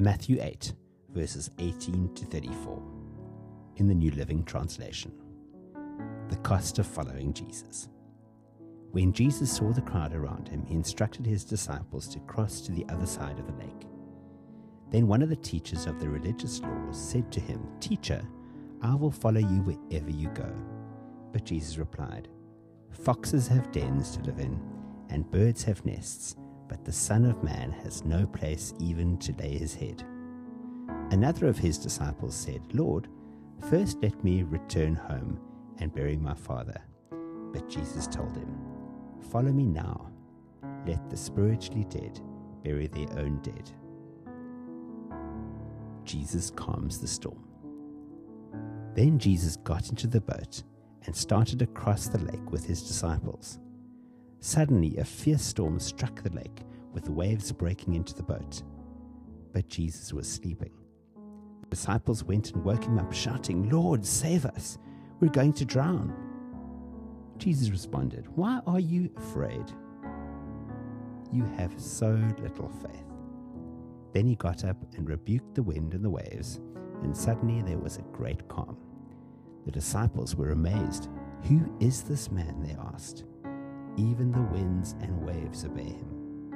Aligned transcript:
Matthew 0.00 0.38
8, 0.40 0.74
verses 1.08 1.50
18 1.58 2.14
to 2.14 2.24
34, 2.26 2.80
in 3.78 3.88
the 3.88 3.94
New 3.96 4.12
Living 4.12 4.44
Translation. 4.44 5.12
The 6.28 6.36
cost 6.36 6.78
of 6.78 6.86
following 6.86 7.32
Jesus. 7.32 7.88
When 8.92 9.12
Jesus 9.12 9.50
saw 9.50 9.72
the 9.72 9.80
crowd 9.80 10.14
around 10.14 10.46
him, 10.46 10.64
he 10.64 10.76
instructed 10.76 11.26
his 11.26 11.44
disciples 11.44 12.06
to 12.08 12.20
cross 12.20 12.60
to 12.60 12.70
the 12.70 12.86
other 12.88 13.06
side 13.06 13.40
of 13.40 13.46
the 13.48 13.64
lake. 13.64 13.88
Then 14.92 15.08
one 15.08 15.20
of 15.20 15.30
the 15.30 15.36
teachers 15.36 15.86
of 15.86 15.98
the 15.98 16.08
religious 16.08 16.60
laws 16.60 16.96
said 16.96 17.32
to 17.32 17.40
him, 17.40 17.66
Teacher, 17.80 18.22
I 18.80 18.94
will 18.94 19.10
follow 19.10 19.40
you 19.40 19.62
wherever 19.62 20.10
you 20.12 20.28
go. 20.28 20.54
But 21.32 21.44
Jesus 21.44 21.76
replied, 21.76 22.28
Foxes 23.02 23.48
have 23.48 23.72
dens 23.72 24.16
to 24.16 24.22
live 24.22 24.38
in, 24.38 24.60
and 25.08 25.28
birds 25.28 25.64
have 25.64 25.84
nests 25.84 26.36
but 26.68 26.84
the 26.84 26.92
Son 26.92 27.24
of 27.24 27.42
Man 27.42 27.72
has 27.82 28.04
no 28.04 28.26
place 28.26 28.74
even 28.78 29.16
to 29.18 29.32
lay 29.34 29.56
his 29.56 29.74
head. 29.74 30.04
Another 31.10 31.46
of 31.46 31.58
his 31.58 31.78
disciples 31.78 32.34
said, 32.34 32.62
Lord, 32.72 33.08
first 33.70 33.98
let 34.02 34.22
me 34.22 34.42
return 34.42 34.94
home 34.94 35.40
and 35.78 35.94
bury 35.94 36.16
my 36.16 36.34
father. 36.34 36.80
But 37.52 37.68
Jesus 37.68 38.06
told 38.06 38.36
him, 38.36 38.58
Follow 39.30 39.52
me 39.52 39.64
now. 39.64 40.10
Let 40.86 41.08
the 41.10 41.16
spiritually 41.16 41.86
dead 41.88 42.20
bury 42.62 42.86
their 42.86 43.08
own 43.18 43.40
dead. 43.42 43.70
Jesus 46.04 46.50
calms 46.50 46.98
the 46.98 47.06
storm. 47.06 47.44
Then 48.94 49.18
Jesus 49.18 49.56
got 49.56 49.90
into 49.90 50.06
the 50.06 50.20
boat 50.20 50.62
and 51.06 51.14
started 51.14 51.62
across 51.62 52.08
the 52.08 52.18
lake 52.18 52.50
with 52.50 52.66
his 52.66 52.82
disciples. 52.82 53.60
Suddenly, 54.40 54.96
a 54.98 55.04
fierce 55.04 55.42
storm 55.42 55.80
struck 55.80 56.22
the 56.22 56.30
lake, 56.30 56.62
with 56.92 57.04
the 57.04 57.12
waves 57.12 57.52
breaking 57.52 57.94
into 57.94 58.14
the 58.14 58.22
boat. 58.22 58.62
But 59.52 59.68
Jesus 59.68 60.12
was 60.12 60.30
sleeping. 60.30 60.72
The 61.62 61.68
disciples 61.70 62.24
went 62.24 62.52
and 62.52 62.64
woke 62.64 62.84
him 62.84 62.98
up, 62.98 63.12
shouting, 63.12 63.68
Lord, 63.68 64.04
save 64.06 64.46
us! 64.46 64.78
We're 65.20 65.28
going 65.28 65.52
to 65.54 65.64
drown. 65.64 66.14
Jesus 67.38 67.70
responded, 67.70 68.26
Why 68.36 68.60
are 68.66 68.80
you 68.80 69.10
afraid? 69.16 69.72
You 71.32 71.44
have 71.56 71.78
so 71.78 72.10
little 72.40 72.68
faith. 72.68 73.04
Then 74.12 74.26
he 74.26 74.36
got 74.36 74.64
up 74.64 74.76
and 74.96 75.08
rebuked 75.08 75.54
the 75.54 75.62
wind 75.62 75.94
and 75.94 76.04
the 76.04 76.10
waves, 76.10 76.60
and 77.02 77.16
suddenly 77.16 77.62
there 77.62 77.78
was 77.78 77.96
a 77.96 78.02
great 78.12 78.48
calm. 78.48 78.76
The 79.66 79.72
disciples 79.72 80.34
were 80.34 80.50
amazed. 80.50 81.08
Who 81.44 81.76
is 81.80 82.02
this 82.02 82.30
man? 82.30 82.62
They 82.62 82.76
asked. 82.94 83.24
Even 83.98 84.30
the 84.30 84.42
winds 84.42 84.94
and 85.00 85.26
waves 85.26 85.64
obey 85.64 85.82
him. 85.82 86.54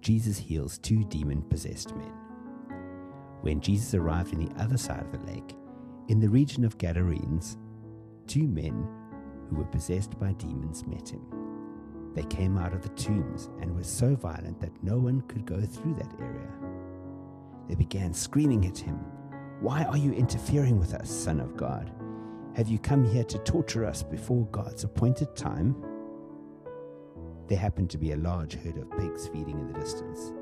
Jesus 0.00 0.38
heals 0.38 0.78
two 0.78 1.02
demon 1.02 1.42
possessed 1.42 1.96
men. 1.96 2.12
When 3.40 3.60
Jesus 3.60 3.92
arrived 3.94 4.32
on 4.32 4.44
the 4.44 4.62
other 4.62 4.76
side 4.76 5.04
of 5.04 5.10
the 5.10 5.32
lake, 5.32 5.56
in 6.06 6.20
the 6.20 6.28
region 6.28 6.64
of 6.64 6.78
Gadarenes, 6.78 7.56
two 8.28 8.46
men 8.46 8.86
who 9.50 9.56
were 9.56 9.64
possessed 9.64 10.16
by 10.20 10.32
demons 10.34 10.86
met 10.86 11.08
him. 11.08 11.26
They 12.14 12.22
came 12.24 12.56
out 12.56 12.72
of 12.72 12.82
the 12.82 12.88
tombs 12.90 13.50
and 13.60 13.74
were 13.74 13.82
so 13.82 14.14
violent 14.14 14.60
that 14.60 14.84
no 14.84 14.96
one 14.96 15.22
could 15.22 15.44
go 15.44 15.60
through 15.60 15.94
that 15.94 16.14
area. 16.20 16.52
They 17.68 17.74
began 17.74 18.14
screaming 18.14 18.64
at 18.64 18.78
him, 18.78 18.94
Why 19.60 19.82
are 19.82 19.96
you 19.96 20.12
interfering 20.12 20.78
with 20.78 20.94
us, 20.94 21.10
Son 21.10 21.40
of 21.40 21.56
God? 21.56 21.90
Have 22.56 22.68
you 22.68 22.78
come 22.78 23.04
here 23.04 23.22
to 23.22 23.38
torture 23.40 23.84
us 23.84 24.02
before 24.02 24.46
God's 24.46 24.82
appointed 24.82 25.36
time? 25.36 25.76
There 27.48 27.58
happened 27.58 27.90
to 27.90 27.98
be 27.98 28.12
a 28.12 28.16
large 28.16 28.54
herd 28.54 28.78
of 28.78 28.90
pigs 28.92 29.28
feeding 29.28 29.58
in 29.58 29.66
the 29.70 29.78
distance. 29.78 30.32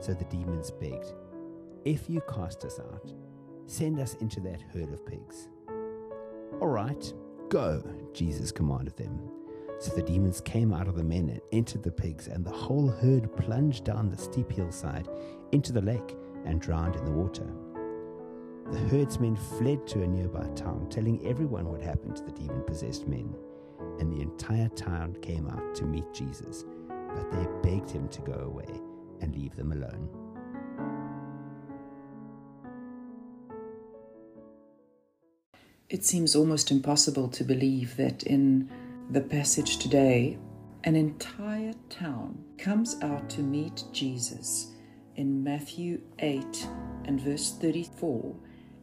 So 0.00 0.12
the 0.12 0.24
demons 0.24 0.72
begged, 0.72 1.14
If 1.84 2.10
you 2.10 2.20
cast 2.22 2.64
us 2.64 2.80
out, 2.80 3.12
send 3.66 4.00
us 4.00 4.14
into 4.14 4.40
that 4.40 4.60
herd 4.74 4.92
of 4.92 5.06
pigs. 5.06 5.50
All 6.60 6.66
right, 6.66 7.12
go, 7.48 7.80
Jesus 8.12 8.50
commanded 8.50 8.96
them. 8.96 9.30
So 9.78 9.92
the 9.94 10.02
demons 10.02 10.40
came 10.40 10.72
out 10.72 10.88
of 10.88 10.96
the 10.96 11.04
men 11.04 11.28
and 11.28 11.40
entered 11.52 11.84
the 11.84 11.92
pigs, 11.92 12.26
and 12.26 12.44
the 12.44 12.50
whole 12.50 12.88
herd 12.88 13.36
plunged 13.36 13.84
down 13.84 14.10
the 14.10 14.18
steep 14.18 14.50
hillside 14.50 15.06
into 15.52 15.70
the 15.70 15.80
lake 15.80 16.16
and 16.44 16.60
drowned 16.60 16.96
in 16.96 17.04
the 17.04 17.12
water. 17.12 17.46
The 18.70 18.78
herdsmen 18.88 19.36
fled 19.36 19.86
to 19.88 20.02
a 20.02 20.06
nearby 20.06 20.46
town, 20.54 20.86
telling 20.88 21.24
everyone 21.26 21.68
what 21.68 21.82
happened 21.82 22.16
to 22.16 22.24
the 22.24 22.32
demon 22.32 22.62
possessed 22.64 23.06
men. 23.06 23.34
And 23.98 24.12
the 24.12 24.22
entire 24.22 24.68
town 24.68 25.16
came 25.20 25.48
out 25.48 25.74
to 25.76 25.84
meet 25.84 26.12
Jesus, 26.14 26.64
but 26.88 27.30
they 27.30 27.46
begged 27.62 27.90
him 27.90 28.08
to 28.08 28.20
go 28.22 28.32
away 28.32 28.80
and 29.20 29.34
leave 29.34 29.54
them 29.56 29.72
alone. 29.72 30.08
It 35.88 36.04
seems 36.04 36.34
almost 36.34 36.70
impossible 36.70 37.28
to 37.28 37.44
believe 37.44 37.96
that 37.98 38.22
in 38.22 38.70
the 39.10 39.20
passage 39.20 39.76
today, 39.76 40.38
an 40.84 40.96
entire 40.96 41.74
town 41.90 42.42
comes 42.56 42.96
out 43.02 43.28
to 43.30 43.42
meet 43.42 43.84
Jesus 43.92 44.72
in 45.16 45.44
Matthew 45.44 46.00
8 46.18 46.66
and 47.04 47.20
verse 47.20 47.52
34 47.52 48.34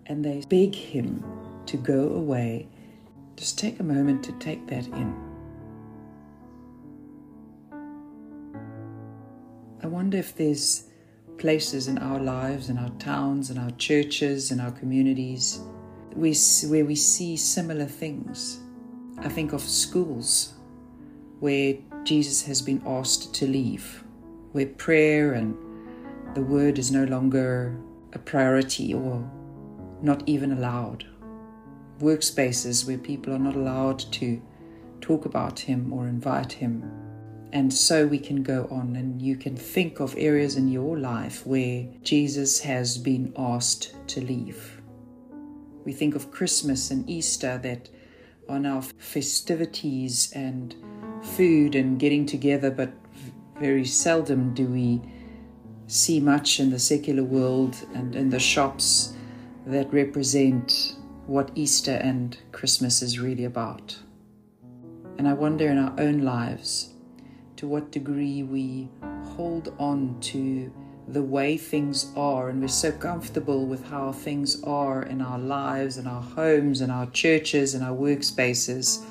and 0.10 0.26
they 0.26 0.44
beg 0.50 0.76
him 0.76 1.24
to 1.68 1.78
go 1.78 2.10
away, 2.10 2.68
just 3.38 3.58
take 3.58 3.80
a 3.80 3.84
moment 3.84 4.24
to 4.24 4.34
take 4.34 4.68
that 4.68 4.86
in. 4.88 5.16
I 9.82 9.88
wonder 9.88 10.18
if 10.18 10.36
there's 10.36 10.86
places 11.38 11.88
in 11.88 12.00
our 12.00 12.20
lives, 12.20 12.70
in 12.70 12.78
our 12.78 12.90
towns, 12.98 13.50
in 13.50 13.58
our 13.58 13.72
churches, 13.72 14.52
in 14.52 14.60
our 14.60 14.72
communities, 14.72 15.62
where 16.16 16.86
we 16.86 16.96
see 16.96 17.38
similar 17.38 17.86
things. 17.86 18.60
I 19.20 19.30
think 19.30 19.54
of 19.54 19.62
schools 19.62 20.54
where 21.40 21.76
Jesus 22.04 22.42
has 22.44 22.62
been 22.62 22.82
asked 22.86 23.34
to 23.36 23.48
leave, 23.48 24.04
where 24.52 24.66
prayer 24.66 25.34
and 25.34 25.56
the 26.36 26.42
word 26.42 26.78
is 26.78 26.92
no 26.92 27.06
longer 27.06 27.80
a 28.12 28.20
priority 28.20 28.94
or 28.94 29.30
not 30.02 30.24
even 30.26 30.52
allowed. 30.52 31.06
Workspaces 32.00 32.88
where 32.88 32.98
people 32.98 33.34
are 33.34 33.40
not 33.40 33.56
allowed 33.56 34.00
to 34.14 34.42
talk 35.02 35.26
about 35.26 35.60
him 35.60 35.92
or 35.92 36.08
invite 36.08 36.54
him. 36.54 36.84
And 37.52 37.74
so 37.74 38.06
we 38.06 38.20
can 38.20 38.44
go 38.44 38.68
on, 38.70 38.96
and 38.96 39.22
you 39.22 39.36
can 39.36 39.56
think 39.56 40.00
of 40.00 40.16
areas 40.18 40.56
in 40.56 40.68
your 40.68 40.98
life 40.98 41.46
where 41.48 41.88
Jesus 42.04 42.60
has 42.60 42.98
been 42.98 43.34
asked 43.36 43.96
to 44.08 44.22
leave. 44.22 44.82
We 45.84 45.94
think 45.94 46.16
of 46.16 46.32
Christmas 46.32 46.92
and 46.92 47.10
Easter 47.10 47.58
that 47.64 47.90
are 48.48 48.60
now 48.60 48.82
festivities 48.82 50.32
and 50.34 50.76
food 51.24 51.76
and 51.76 52.00
getting 52.00 52.26
together, 52.26 52.70
but 52.70 52.94
very 53.60 53.86
seldom 53.86 54.54
do 54.54 54.68
we 54.68 55.02
see 55.88 56.20
much 56.20 56.60
in 56.60 56.70
the 56.70 56.80
secular 56.80 57.24
world 57.24 57.76
and 57.96 58.16
in 58.16 58.30
the 58.30 58.40
shops 58.40 59.14
that 59.70 59.94
represent 59.94 60.96
what 61.28 61.52
Easter 61.54 61.92
and 61.92 62.36
Christmas 62.52 63.04
is 63.04 63.20
really 63.20 63.46
about. 63.46 63.96
And 65.20 65.28
I 65.28 65.34
wonder 65.34 65.70
in 65.70 65.78
our 65.78 65.94
own 66.00 66.24
lives 66.24 66.94
to 67.58 67.68
what 67.68 67.92
degree 67.92 68.42
we 68.42 68.90
hold 69.36 69.76
on 69.78 70.20
to 70.22 70.74
the 71.08 71.22
way 71.22 71.56
things 71.56 72.12
are, 72.16 72.50
and 72.50 72.62
we're 72.62 72.68
so 72.68 72.92
comfortable 72.92 73.68
with 73.68 73.86
how 73.86 74.12
things 74.12 74.64
are 74.64 75.04
in 75.04 75.22
our 75.22 75.38
lives, 75.38 75.98
in 75.98 76.08
our 76.08 76.22
homes, 76.22 76.82
in 76.82 76.90
our 76.90 77.06
churches, 77.12 77.76
in 77.76 77.84
our 77.84 77.96
workspaces. 77.96 79.06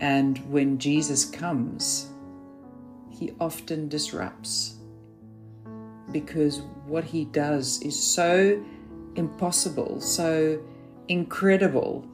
And 0.00 0.38
when 0.50 0.78
Jesus 0.78 1.24
comes, 1.24 2.10
he 3.08 3.32
often 3.40 3.88
disrupts 3.88 4.74
because 6.12 6.60
what 6.86 7.04
he 7.04 7.24
does 7.24 7.80
is 7.82 7.98
so 7.98 8.62
impossible, 9.16 10.00
so 10.00 10.60
incredible. 11.08 12.06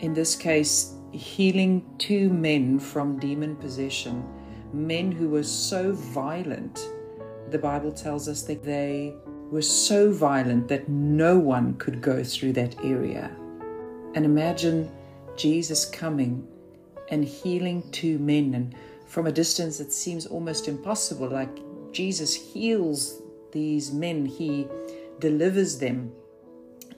In 0.00 0.14
this 0.14 0.36
case, 0.36 0.94
healing 1.12 1.84
two 1.98 2.28
men 2.30 2.78
from 2.78 3.18
demon 3.18 3.56
possession, 3.56 4.24
men 4.72 5.12
who 5.12 5.28
were 5.28 5.44
so 5.44 5.92
violent. 5.92 6.88
The 7.50 7.58
Bible 7.58 7.92
tells 7.92 8.28
us 8.28 8.42
that 8.42 8.64
they 8.64 9.14
were 9.50 9.62
so 9.62 10.10
violent 10.10 10.68
that 10.68 10.88
no 10.88 11.38
one 11.38 11.74
could 11.74 12.00
go 12.00 12.24
through 12.24 12.54
that 12.54 12.74
area. 12.84 13.30
And 14.14 14.24
imagine 14.24 14.90
Jesus 15.36 15.84
coming 15.84 16.46
and 17.10 17.24
healing 17.24 17.88
two 17.92 18.18
men, 18.18 18.54
and 18.54 18.74
from 19.06 19.26
a 19.26 19.32
distance 19.32 19.78
it 19.78 19.92
seems 19.92 20.26
almost 20.26 20.66
impossible. 20.66 21.28
Like 21.28 21.60
Jesus 21.92 22.34
heals 22.34 23.22
these 23.52 23.92
men, 23.92 24.26
he 24.26 24.66
delivers 25.18 25.78
them 25.78 26.12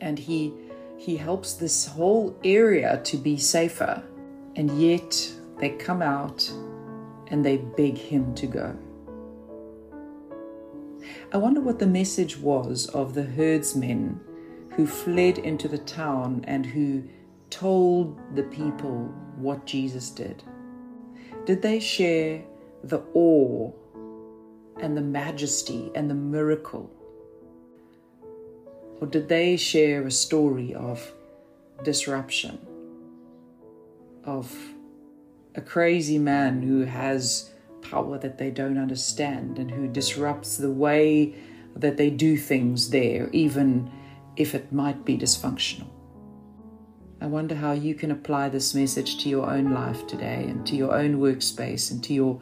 and 0.00 0.18
he 0.18 0.52
he 0.98 1.16
helps 1.16 1.54
this 1.54 1.86
whole 1.86 2.38
area 2.42 3.00
to 3.04 3.16
be 3.16 3.36
safer 3.36 4.02
and 4.54 4.80
yet 4.80 5.30
they 5.58 5.70
come 5.70 6.00
out 6.00 6.50
and 7.28 7.44
they 7.44 7.58
beg 7.58 7.96
him 7.96 8.34
to 8.34 8.46
go 8.46 8.76
I 11.32 11.38
wonder 11.38 11.60
what 11.60 11.78
the 11.78 11.86
message 11.86 12.38
was 12.38 12.86
of 12.88 13.14
the 13.14 13.24
herdsmen 13.24 14.20
who 14.76 14.86
fled 14.86 15.38
into 15.38 15.68
the 15.68 15.78
town 15.78 16.44
and 16.46 16.64
who 16.64 17.04
told 17.50 18.18
the 18.34 18.42
people 18.44 19.12
what 19.36 19.66
Jesus 19.66 20.10
did. 20.10 20.42
Did 21.44 21.62
they 21.62 21.80
share 21.80 22.42
the 22.84 23.02
awe 23.14 23.72
and 24.80 24.96
the 24.96 25.02
majesty 25.02 25.90
and 25.94 26.08
the 26.08 26.14
miracle? 26.14 26.90
Or 29.00 29.06
did 29.06 29.28
they 29.28 29.56
share 29.56 30.06
a 30.06 30.10
story 30.10 30.74
of 30.74 31.12
disruption, 31.82 32.58
of 34.24 34.54
a 35.54 35.60
crazy 35.60 36.18
man 36.18 36.62
who 36.62 36.82
has 36.82 37.50
power 37.82 38.18
that 38.18 38.38
they 38.38 38.50
don't 38.50 38.78
understand 38.78 39.58
and 39.58 39.70
who 39.70 39.86
disrupts 39.86 40.56
the 40.56 40.70
way 40.70 41.34
that 41.76 41.96
they 41.96 42.10
do 42.10 42.36
things 42.36 42.90
there, 42.90 43.28
even 43.32 43.90
if 44.36 44.54
it 44.54 44.72
might 44.72 45.04
be 45.04 45.16
dysfunctional. 45.16 45.88
I 47.20 47.26
wonder 47.26 47.54
how 47.54 47.72
you 47.72 47.94
can 47.94 48.10
apply 48.10 48.48
this 48.48 48.74
message 48.74 49.22
to 49.22 49.28
your 49.28 49.50
own 49.50 49.72
life 49.72 50.06
today 50.06 50.44
and 50.48 50.66
to 50.66 50.76
your 50.76 50.94
own 50.94 51.16
workspace 51.18 51.90
and 51.90 52.02
to 52.04 52.12
your 52.12 52.40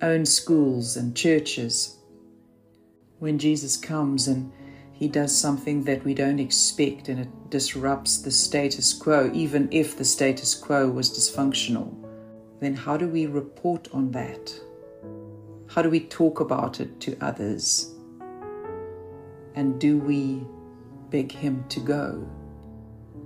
own 0.00 0.24
schools 0.24 0.96
and 0.96 1.16
churches. 1.16 1.96
When 3.18 3.38
Jesus 3.38 3.76
comes 3.76 4.28
and 4.28 4.52
he 4.94 5.08
does 5.08 5.36
something 5.36 5.84
that 5.84 6.04
we 6.04 6.14
don't 6.14 6.40
expect 6.40 7.08
and 7.08 7.20
it 7.20 7.50
disrupts 7.50 8.18
the 8.18 8.30
status 8.30 8.94
quo, 8.94 9.30
even 9.34 9.68
if 9.70 9.96
the 9.96 10.04
status 10.04 10.54
quo 10.54 10.88
was 10.88 11.10
dysfunctional 11.10 11.94
then 12.64 12.74
how 12.74 12.96
do 12.96 13.06
we 13.06 13.26
report 13.26 13.88
on 13.92 14.10
that? 14.12 14.54
How 15.68 15.82
do 15.82 15.90
we 15.90 16.00
talk 16.00 16.40
about 16.40 16.80
it 16.80 16.98
to 17.00 17.16
others? 17.20 17.92
And 19.54 19.78
do 19.78 19.98
we 19.98 20.46
beg 21.10 21.30
Him 21.30 21.64
to 21.68 21.80
go? 21.80 22.26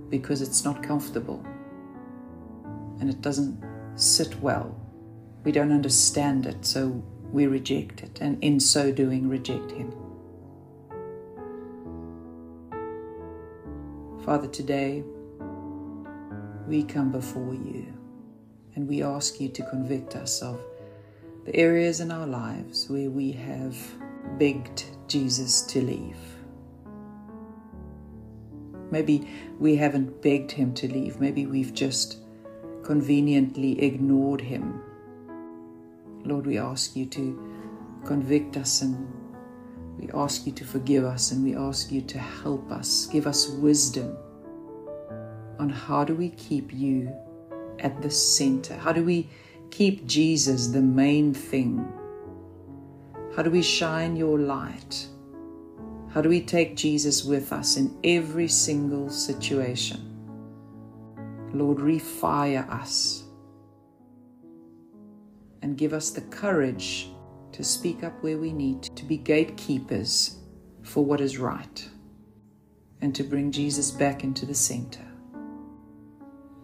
Because 0.09 0.43
it's 0.43 0.65
not 0.65 0.82
comfortable 0.82 1.44
and 3.00 3.09
it 3.09 3.20
doesn't 3.20 3.62
sit 3.94 4.41
well. 4.41 4.75
We 5.44 5.53
don't 5.53 5.73
understand 5.73 6.47
it, 6.47 6.67
so 6.67 7.03
we 7.31 7.47
reject 7.47 8.03
it, 8.03 8.19
and 8.20 8.43
in 8.43 8.59
so 8.59 8.91
doing, 8.91 9.29
reject 9.29 9.70
Him. 9.70 9.94
Father, 14.28 14.48
today 14.48 15.02
we 16.66 16.82
come 16.82 17.10
before 17.10 17.54
you 17.54 17.86
and 18.75 18.86
we 18.86 19.02
ask 19.02 19.40
you 19.40 19.48
to 19.48 19.62
convict 19.70 20.16
us 20.16 20.42
of 20.42 20.60
the 21.46 21.56
areas 21.56 22.00
in 22.00 22.10
our 22.10 22.26
lives 22.26 22.90
where 22.90 23.08
we 23.08 23.32
have 23.32 23.75
begged 24.38 24.84
Jesus 25.06 25.62
to 25.62 25.80
leave. 25.80 26.19
Maybe 28.90 29.30
we 29.58 29.76
haven't 29.76 30.20
begged 30.20 30.52
him 30.52 30.74
to 30.74 30.92
leave, 30.92 31.19
maybe 31.20 31.46
we've 31.46 31.72
just 31.72 32.19
conveniently 32.82 33.82
ignored 33.82 34.42
him. 34.42 34.82
Lord, 36.26 36.44
we 36.44 36.58
ask 36.58 36.94
you 36.94 37.06
to 37.06 38.02
convict 38.04 38.58
us 38.58 38.82
and 38.82 39.10
we 39.98 40.08
ask 40.14 40.46
you 40.46 40.52
to 40.52 40.64
forgive 40.64 41.04
us 41.04 41.32
and 41.32 41.42
we 41.44 41.56
ask 41.56 41.90
you 41.90 42.00
to 42.02 42.18
help 42.18 42.70
us, 42.70 43.06
give 43.06 43.26
us 43.26 43.48
wisdom 43.48 44.16
on 45.58 45.68
how 45.68 46.04
do 46.04 46.14
we 46.14 46.30
keep 46.30 46.72
you 46.72 47.12
at 47.80 48.00
the 48.00 48.10
center? 48.10 48.76
How 48.76 48.92
do 48.92 49.04
we 49.04 49.28
keep 49.70 50.06
Jesus 50.06 50.68
the 50.68 50.80
main 50.80 51.34
thing? 51.34 51.86
How 53.34 53.42
do 53.42 53.50
we 53.50 53.62
shine 53.62 54.16
your 54.16 54.38
light? 54.38 55.06
How 56.10 56.20
do 56.20 56.28
we 56.28 56.40
take 56.40 56.76
Jesus 56.76 57.24
with 57.24 57.52
us 57.52 57.76
in 57.76 57.96
every 58.04 58.48
single 58.48 59.10
situation? 59.10 60.04
Lord, 61.52 61.78
refire 61.78 62.68
us 62.70 63.24
and 65.62 65.76
give 65.76 65.92
us 65.92 66.10
the 66.10 66.20
courage 66.22 67.10
to 67.52 67.64
speak 67.64 68.04
up 68.04 68.22
where 68.22 68.38
we 68.38 68.52
need 68.52 68.82
to 68.82 69.04
be 69.04 69.16
gatekeepers 69.16 70.36
for 70.82 71.04
what 71.04 71.20
is 71.20 71.38
right 71.38 71.88
and 73.00 73.14
to 73.14 73.22
bring 73.22 73.52
Jesus 73.52 73.90
back 73.90 74.24
into 74.24 74.46
the 74.46 74.54
center 74.54 75.04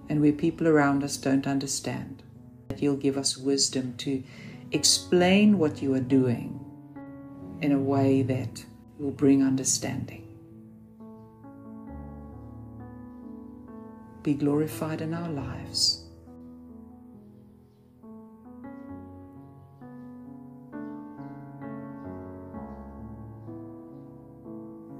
and 0.08 0.20
where 0.20 0.32
people 0.32 0.68
around 0.68 1.02
us 1.02 1.16
don't 1.16 1.46
understand. 1.46 2.22
That 2.68 2.82
you'll 2.82 2.96
give 2.96 3.16
us 3.16 3.36
wisdom 3.36 3.94
to 3.98 4.22
explain 4.72 5.58
what 5.58 5.82
you 5.82 5.94
are 5.94 6.00
doing 6.00 6.60
in 7.60 7.72
a 7.72 7.78
way 7.78 8.22
that 8.22 8.64
will 8.98 9.10
bring 9.10 9.42
understanding. 9.42 10.20
Be 14.22 14.34
glorified 14.34 15.00
in 15.00 15.14
our 15.14 15.28
lives. 15.28 16.03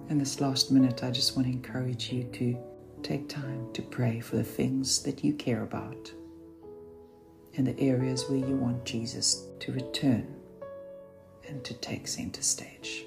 In 0.08 0.18
this 0.18 0.40
last 0.40 0.70
minute, 0.70 1.02
I 1.02 1.10
just 1.10 1.36
want 1.36 1.48
to 1.48 1.52
encourage 1.52 2.12
you 2.12 2.24
to 2.24 2.56
Take 3.04 3.28
time 3.28 3.70
to 3.74 3.82
pray 3.82 4.18
for 4.20 4.36
the 4.36 4.42
things 4.42 5.02
that 5.02 5.22
you 5.22 5.34
care 5.34 5.62
about 5.62 6.10
and 7.54 7.66
the 7.66 7.78
areas 7.78 8.24
where 8.30 8.38
you 8.38 8.56
want 8.56 8.86
Jesus 8.86 9.46
to 9.60 9.72
return 9.72 10.26
and 11.46 11.62
to 11.66 11.74
take 11.74 12.08
center 12.08 12.40
stage. 12.40 13.04